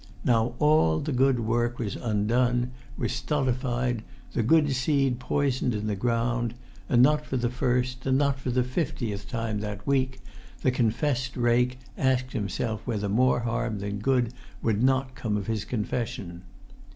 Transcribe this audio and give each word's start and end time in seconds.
Now 0.25 0.55
all 0.57 0.99
the 0.99 1.11
good 1.11 1.41
work 1.41 1.77
was 1.77 1.95
undone, 1.95 2.71
was 2.97 3.11
stultified, 3.11 4.01
the 4.33 4.41
good 4.41 4.71
seed 4.75 5.19
poisoned 5.19 5.75
in 5.75 5.85
the 5.85 5.95
ground; 5.95 6.55
and 6.89 7.03
not 7.03 7.23
for 7.23 7.37
the 7.37 7.51
first, 7.51 8.03
and 8.07 8.17
not 8.17 8.39
for 8.39 8.49
the 8.49 8.63
fiftieth 8.63 9.29
time 9.29 9.59
that 9.59 9.85
week, 9.85 10.19
the 10.63 10.71
confessed 10.71 11.37
rake 11.37 11.77
asked 11.99 12.31
himself 12.33 12.81
whether 12.85 13.09
more 13.09 13.41
harm 13.41 13.77
than 13.77 13.99
good 13.99 14.33
would 14.63 14.81
not 14.81 15.13
come 15.13 15.37
of 15.37 15.45
his 15.45 15.65
confession. 15.65 16.41